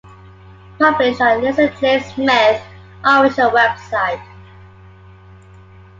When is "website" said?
3.51-4.19